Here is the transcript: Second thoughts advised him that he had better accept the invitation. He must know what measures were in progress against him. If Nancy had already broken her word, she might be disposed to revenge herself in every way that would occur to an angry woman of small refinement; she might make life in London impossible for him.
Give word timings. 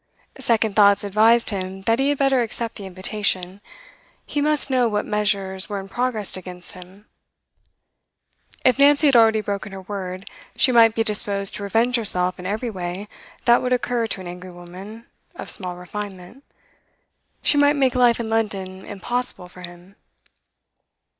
Second 0.39 0.75
thoughts 0.75 1.03
advised 1.03 1.51
him 1.51 1.81
that 1.81 1.99
he 1.99 2.09
had 2.09 2.17
better 2.17 2.41
accept 2.41 2.73
the 2.73 2.87
invitation. 2.87 3.61
He 4.25 4.41
must 4.41 4.71
know 4.71 4.87
what 4.89 5.05
measures 5.05 5.69
were 5.69 5.79
in 5.79 5.87
progress 5.87 6.35
against 6.35 6.73
him. 6.73 7.05
If 8.65 8.79
Nancy 8.79 9.05
had 9.09 9.15
already 9.15 9.41
broken 9.41 9.73
her 9.73 9.81
word, 9.83 10.27
she 10.55 10.71
might 10.71 10.95
be 10.95 11.03
disposed 11.03 11.53
to 11.53 11.61
revenge 11.61 11.97
herself 11.97 12.39
in 12.39 12.47
every 12.47 12.71
way 12.71 13.07
that 13.45 13.61
would 13.61 13.73
occur 13.73 14.07
to 14.07 14.21
an 14.21 14.27
angry 14.27 14.49
woman 14.49 15.05
of 15.35 15.51
small 15.51 15.75
refinement; 15.75 16.43
she 17.43 17.59
might 17.59 17.75
make 17.75 17.93
life 17.93 18.19
in 18.19 18.27
London 18.27 18.85
impossible 18.89 19.49
for 19.49 19.61
him. 19.61 19.95